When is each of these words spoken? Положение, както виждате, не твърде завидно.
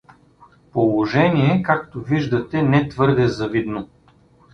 Положение, 0.73 1.61
както 1.63 2.01
виждате, 2.01 2.61
не 2.61 2.89
твърде 2.89 3.27
завидно. 3.27 3.89